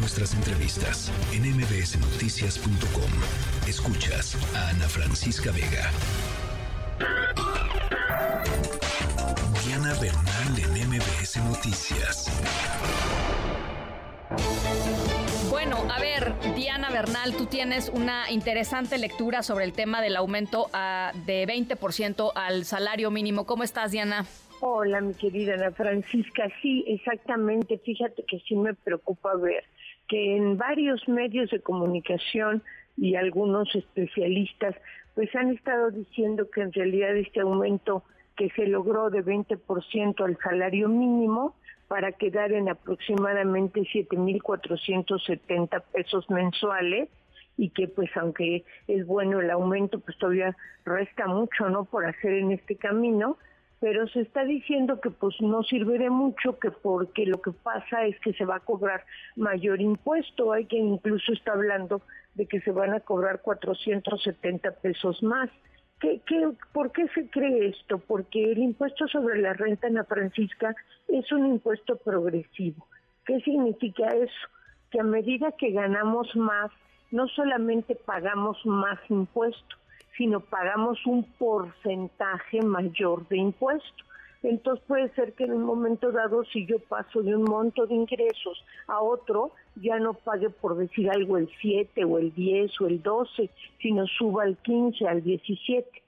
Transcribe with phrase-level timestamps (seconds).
[0.00, 3.10] nuestras entrevistas en mbsnoticias.com.
[3.68, 5.90] Escuchas a Ana Francisca Vega.
[9.66, 12.26] Diana Bernal en MBS Noticias.
[15.50, 20.70] Bueno, a ver, Diana Bernal, tú tienes una interesante lectura sobre el tema del aumento
[20.72, 23.44] a, de 20% al salario mínimo.
[23.44, 24.24] ¿Cómo estás, Diana?
[24.62, 26.48] Hola, mi querida Ana Francisca.
[26.62, 27.78] Sí, exactamente.
[27.78, 29.64] Fíjate que sí me preocupa ver
[30.10, 32.64] que en varios medios de comunicación
[32.96, 34.74] y algunos especialistas
[35.14, 38.02] pues han estado diciendo que en realidad este aumento
[38.36, 41.54] que se logró de 20% al salario mínimo
[41.86, 47.08] para quedar en aproximadamente 7.470 pesos mensuales
[47.56, 51.84] y que pues aunque es bueno el aumento, pues todavía resta mucho, ¿no?
[51.84, 53.38] Por hacer en este camino,
[53.80, 58.04] pero se está diciendo que pues no sirve de mucho, que porque lo que pasa
[58.04, 59.04] es que se va a cobrar
[59.36, 62.02] mayor impuesto, hay quien incluso está hablando
[62.34, 65.48] de que se van a cobrar 470 pesos más.
[65.98, 67.98] ¿Qué, qué, por qué se cree esto?
[67.98, 70.74] Porque el impuesto sobre la renta, Ana Francisca,
[71.08, 72.86] es un impuesto progresivo.
[73.24, 74.48] ¿Qué significa eso?
[74.90, 76.70] Que a medida que ganamos más,
[77.10, 79.76] no solamente pagamos más impuesto,
[80.16, 84.04] sino pagamos un porcentaje mayor de impuesto.
[84.42, 87.94] Entonces puede ser que en un momento dado, si yo paso de un monto de
[87.94, 92.86] ingresos a otro, ya no pague por decir algo el 7 o el 10 o
[92.86, 93.50] el 12,
[93.82, 96.02] sino suba al 15, al 17.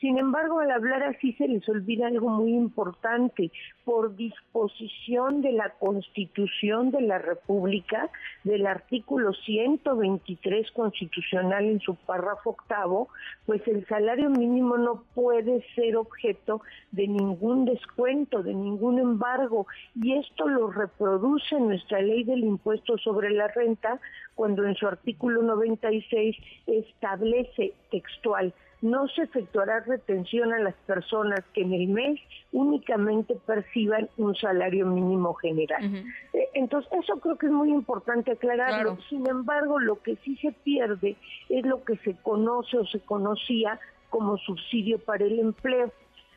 [0.00, 3.50] Sin embargo, al hablar así se les olvida algo muy importante.
[3.84, 8.08] Por disposición de la Constitución de la República,
[8.44, 13.08] del artículo 123 constitucional en su párrafo octavo,
[13.44, 16.62] pues el salario mínimo no puede ser objeto
[16.92, 19.66] de ningún descuento, de ningún embargo.
[19.96, 24.00] Y esto lo reproduce nuestra ley del impuesto sobre la renta
[24.36, 26.36] cuando en su artículo 96
[26.68, 32.20] establece textual no se efectuará retención a las personas que en el mes
[32.52, 36.04] únicamente perciban un salario mínimo general.
[36.32, 38.96] Eh, entonces, eso creo que es muy importante aclararlo.
[39.08, 41.16] Sin embargo, lo que sí se pierde
[41.48, 43.78] es lo que se conoce o se conocía
[44.10, 45.92] como subsidio para el empleo.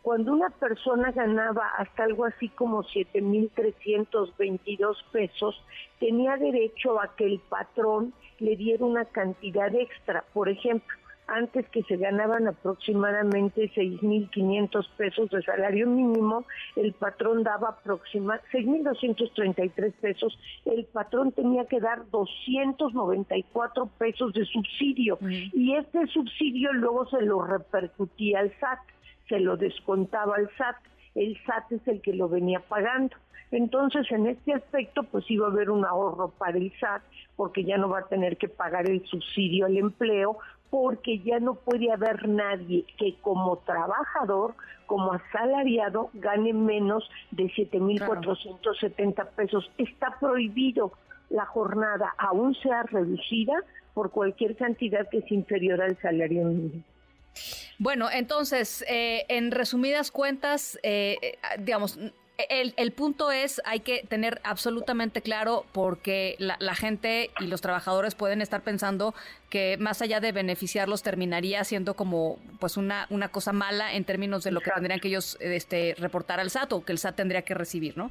[0.00, 5.62] Cuando una persona ganaba hasta algo así como 7.322 pesos,
[6.00, 10.24] tenía derecho a que el patrón le diera una cantidad extra.
[10.32, 10.96] Por ejemplo,
[11.26, 16.44] antes que se ganaban aproximadamente 6.500 pesos de salario mínimo,
[16.76, 25.18] el patrón daba aproximadamente 6.233 pesos, el patrón tenía que dar 294 pesos de subsidio
[25.52, 28.80] y este subsidio luego se lo repercutía al SAT,
[29.28, 30.76] se lo descontaba al SAT,
[31.14, 33.16] el SAT es el que lo venía pagando.
[33.50, 37.02] Entonces, en este aspecto, pues iba a haber un ahorro para el SAT,
[37.36, 40.38] porque ya no va a tener que pagar el subsidio al empleo,
[40.72, 44.54] porque ya no puede haber nadie que como trabajador,
[44.86, 49.70] como asalariado, gane menos de 7.470 pesos.
[49.76, 50.94] Está prohibido
[51.28, 53.52] la jornada, aún sea reducida,
[53.92, 56.82] por cualquier cantidad que es inferior al salario mínimo.
[57.78, 61.98] Bueno, entonces, eh, en resumidas cuentas, eh, eh digamos,
[62.48, 68.42] el, punto es, hay que tener absolutamente claro porque la, gente y los trabajadores pueden
[68.42, 69.14] estar pensando
[69.50, 74.44] que más allá de beneficiarlos terminaría siendo como pues una, una cosa mala en términos
[74.44, 77.42] de lo que tendrían que ellos este, reportar al SAT o que el SAT tendría
[77.42, 78.10] que recibir, ¿no?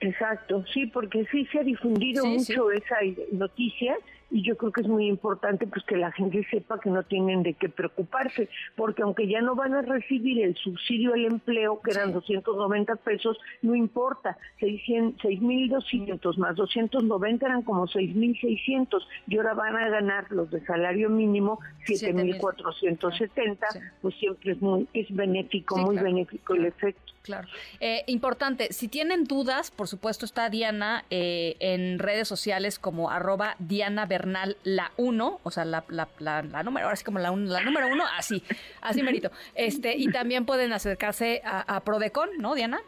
[0.00, 2.96] Exacto, sí, porque sí se ha difundido mucho esa
[3.32, 3.96] noticia
[4.30, 7.42] y yo creo que es muy importante pues que la gente sepa que no tienen
[7.42, 11.92] de qué preocuparse, porque aunque ya no van a recibir el subsidio al empleo, que
[11.92, 19.88] eran 290 pesos, no importa, 6.200 más 290 eran como 6.600 y ahora van a
[19.88, 23.58] ganar los de salario mínimo 7.470,
[24.02, 27.12] pues siempre es muy es benéfico, muy benéfico el efecto.
[27.22, 27.48] Claro.
[27.80, 33.56] Eh, importante, si tienen dudas, por supuesto está Diana eh, en redes sociales como arroba
[33.58, 37.62] Diana Bernal la 1, o sea, la, la, la, número, ahora sí como la, la
[37.62, 38.42] número 1, así,
[38.80, 39.30] así merito.
[39.54, 42.80] Este, y también pueden acercarse a Prodecon, ¿no, Diana?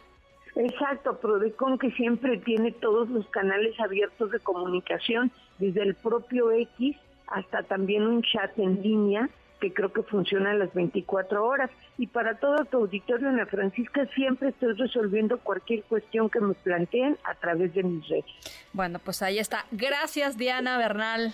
[0.56, 6.96] Exacto, Prodecon que siempre tiene todos los canales abiertos de comunicación, desde el propio X
[7.28, 9.28] hasta también un chat en línea
[9.60, 11.70] que creo que funciona a las 24 horas.
[11.98, 17.16] Y para todo tu auditorio, Ana Francisca, siempre estoy resolviendo cualquier cuestión que me planteen
[17.24, 18.24] a través de mis redes.
[18.72, 19.66] Bueno, pues ahí está.
[19.70, 21.32] Gracias, Diana Bernal.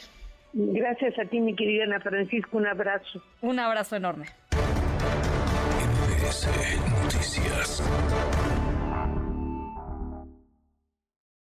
[0.53, 2.51] Gracias a ti, mi querida Ana Francisca.
[2.53, 3.23] Un abrazo.
[3.43, 4.27] Un abrazo enorme.
[7.05, 7.83] Noticias.